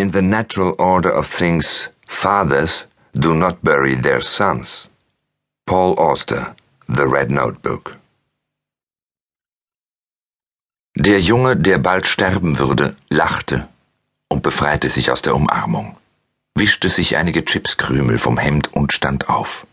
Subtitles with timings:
[0.00, 4.88] In the natural order of things, fathers do not bury their sons.
[5.66, 6.54] Paul Auster,
[6.88, 7.96] The Red Notebook.
[10.94, 13.68] Der Junge, der bald sterben würde, lachte
[14.28, 15.96] und befreite sich aus der Umarmung,
[16.54, 19.66] wischte sich einige Chipskrümel vom Hemd und stand auf.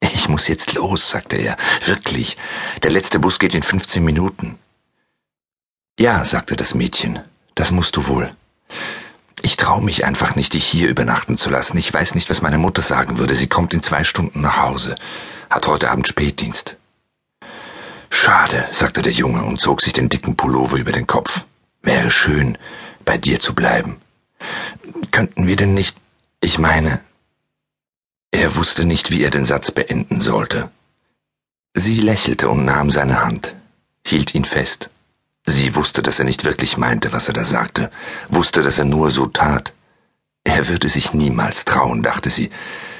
[0.00, 1.56] Ich muss jetzt los, sagte er.
[1.84, 2.36] Wirklich.
[2.84, 4.60] Der letzte Bus geht in 15 Minuten.
[5.98, 7.18] Ja, sagte das Mädchen,
[7.56, 8.30] das musst du wohl.
[9.42, 11.76] Ich traue mich einfach nicht, dich hier übernachten zu lassen.
[11.76, 13.34] Ich weiß nicht, was meine Mutter sagen würde.
[13.34, 14.96] Sie kommt in zwei Stunden nach Hause,
[15.50, 16.76] hat heute Abend Spätdienst.
[18.08, 21.44] Schade, sagte der Junge und zog sich den dicken Pullover über den Kopf.
[21.82, 22.56] Wäre schön,
[23.04, 24.00] bei dir zu bleiben.
[25.10, 25.96] Könnten wir denn nicht,
[26.40, 27.00] ich meine,
[28.30, 30.70] er wusste nicht, wie er den Satz beenden sollte.
[31.74, 33.54] Sie lächelte und nahm seine Hand,
[34.04, 34.90] hielt ihn fest.
[35.48, 37.90] Sie wusste, dass er nicht wirklich meinte, was er da sagte,
[38.28, 39.72] wusste, dass er nur so tat.
[40.44, 42.50] Er würde sich niemals trauen, dachte sie,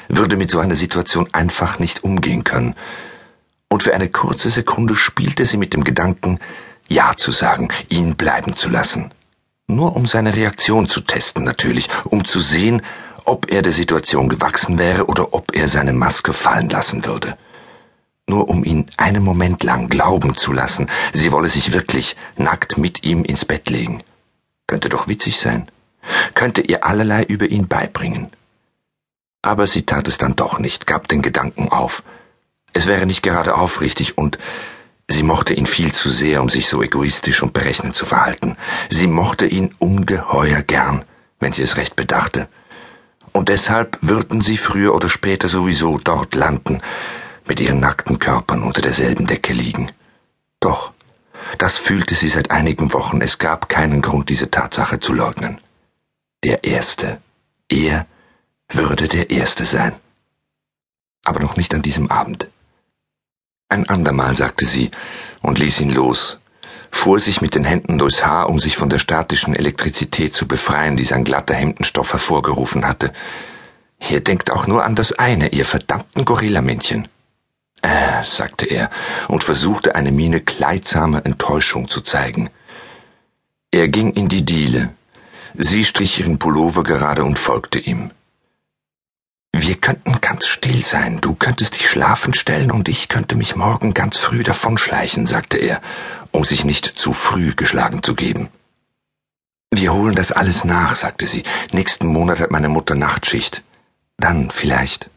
[0.09, 2.75] würde mit so einer Situation einfach nicht umgehen können.
[3.69, 6.39] Und für eine kurze Sekunde spielte sie mit dem Gedanken,
[6.89, 9.11] Ja zu sagen, ihn bleiben zu lassen.
[9.67, 12.83] Nur um seine Reaktion zu testen natürlich, um zu sehen,
[13.25, 17.37] ob er der Situation gewachsen wäre oder ob er seine Maske fallen lassen würde
[18.29, 23.05] nur um ihn einen Moment lang glauben zu lassen, sie wolle sich wirklich nackt mit
[23.05, 24.03] ihm ins Bett legen.
[24.67, 25.71] Könnte doch witzig sein,
[26.35, 28.31] könnte ihr allerlei über ihn beibringen.
[29.43, 32.03] Aber sie tat es dann doch nicht, gab den Gedanken auf.
[32.73, 34.39] Es wäre nicht gerade aufrichtig und
[35.09, 38.57] sie mochte ihn viel zu sehr, um sich so egoistisch und berechnend zu verhalten.
[38.91, 41.05] Sie mochte ihn ungeheuer gern,
[41.39, 42.49] wenn sie es recht bedachte.
[43.33, 46.81] Und deshalb würden sie früher oder später sowieso dort landen,
[47.47, 49.91] mit ihren nackten Körpern unter derselben Decke liegen.
[50.61, 50.93] Doch,
[51.59, 55.61] das fühlte sie seit einigen Wochen, es gab keinen Grund, diese Tatsache zu leugnen.
[56.45, 57.21] Der Erste,
[57.69, 58.07] er
[58.69, 59.93] würde der Erste sein.
[61.25, 62.51] Aber noch nicht an diesem Abend.
[63.69, 64.91] Ein andermal, sagte sie
[65.43, 66.39] und ließ ihn los,
[66.91, 70.97] fuhr sich mit den Händen durchs Haar, um sich von der statischen Elektrizität zu befreien,
[70.97, 73.13] die sein glatter Hemdenstoff hervorgerufen hatte.
[74.09, 77.09] Ihr denkt auch nur an das eine, ihr verdammten Gorillamännchen.
[77.87, 78.91] Äh, sagte er
[79.29, 82.51] und versuchte eine Miene kleidsamer Enttäuschung zu zeigen.
[83.71, 84.93] Er ging in die Diele.
[85.55, 88.11] Sie strich ihren Pullover gerade und folgte ihm.
[89.53, 93.95] Wir könnten ganz still sein, du könntest dich schlafen stellen und ich könnte mich morgen
[93.95, 95.81] ganz früh davonschleichen, sagte er,
[96.33, 98.49] um sich nicht zu früh geschlagen zu geben.
[99.71, 101.45] Wir holen das alles nach, sagte sie.
[101.71, 103.63] Nächsten Monat hat meine Mutter Nachtschicht.
[104.19, 105.09] Dann vielleicht.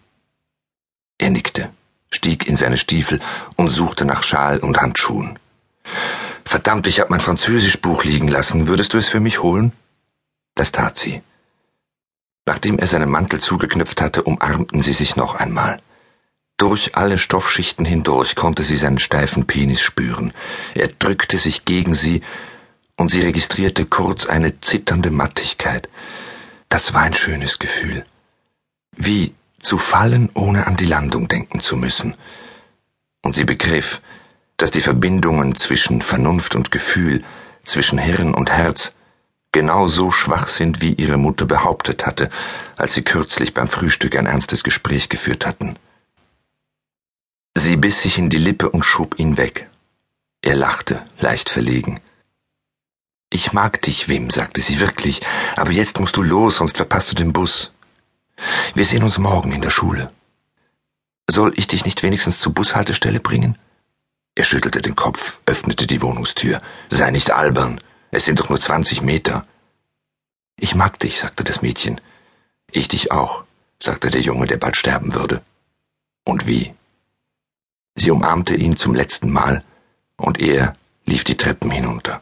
[1.18, 1.72] Er nickte
[2.12, 3.20] stieg in seine Stiefel
[3.56, 5.40] und suchte nach Schal und Handschuhen.
[6.44, 8.68] Verdammt, ich hab mein Französischbuch liegen lassen.
[8.68, 9.72] Würdest du es für mich holen?
[10.56, 11.22] Das tat sie.
[12.46, 15.82] Nachdem er seinen Mantel zugeknüpft hatte, umarmten sie sich noch einmal.
[16.58, 20.34] Durch alle Stoffschichten hindurch konnte sie seinen steifen Penis spüren.
[20.74, 22.22] Er drückte sich gegen sie,
[22.98, 25.88] und sie registrierte kurz eine zitternde Mattigkeit.
[26.68, 28.06] Das war ein schönes Gefühl.
[28.96, 32.16] Wie zu fallen, ohne an die Landung denken zu müssen.
[33.22, 34.02] Und sie begriff,
[34.58, 37.24] dass die Verbindungen zwischen Vernunft und Gefühl,
[37.64, 38.94] zwischen Hirn und Herz,
[39.52, 42.30] genau so schwach sind, wie ihre Mutter behauptet hatte,
[42.78, 45.78] als sie kürzlich beim Frühstück ein ernstes Gespräch geführt hatten.
[47.56, 49.70] Sie biss sich in die Lippe und schob ihn weg.
[50.42, 52.00] Er lachte, leicht verlegen.
[53.32, 55.22] Ich mag dich, Wim, sagte sie wirklich,
[55.56, 57.72] aber jetzt musst du los, sonst verpasst du den Bus.
[58.74, 60.12] Wir sehen uns morgen in der Schule.
[61.30, 63.58] Soll ich dich nicht wenigstens zur Bushaltestelle bringen?
[64.36, 66.62] Er schüttelte den Kopf, öffnete die Wohnungstür.
[66.90, 69.46] Sei nicht albern, es sind doch nur zwanzig Meter.
[70.58, 72.02] Ich mag dich, sagte das Mädchen.
[72.72, 73.44] Ich dich auch,
[73.82, 75.42] sagte der Junge, der bald sterben würde.
[76.26, 76.74] Und wie?
[77.96, 79.64] Sie umarmte ihn zum letzten Mal,
[80.18, 82.22] und er lief die Treppen hinunter.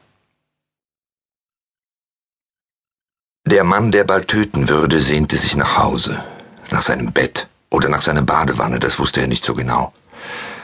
[3.48, 6.22] Der Mann, der bald töten würde, sehnte sich nach Hause,
[6.70, 9.94] nach seinem Bett oder nach seiner Badewanne, das wusste er nicht so genau.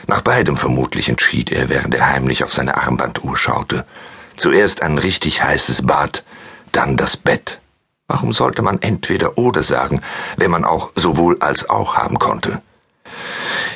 [0.06, 3.86] Nach beidem vermutlich entschied er, während er heimlich auf seine Armbanduhr schaute.
[4.36, 6.24] Zuerst ein richtig heißes Bad,
[6.72, 7.58] dann das Bett.
[8.06, 10.02] Warum sollte man entweder oder sagen,
[10.36, 12.60] wenn man auch sowohl als auch haben konnte?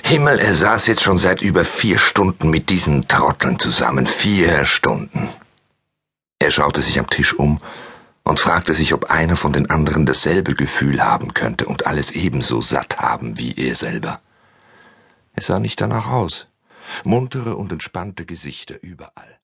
[0.03, 4.06] Himmel, er saß jetzt schon seit über vier Stunden mit diesen Trotteln zusammen.
[4.06, 5.31] Vier Stunden.
[6.38, 7.59] Er schaute sich am Tisch um
[8.29, 12.61] und fragte sich, ob einer von den anderen dasselbe Gefühl haben könnte und alles ebenso
[12.61, 14.21] satt haben wie er selber.
[15.35, 16.47] Es sah nicht danach aus.
[17.05, 19.38] Muntere und entspannte Gesichter überall.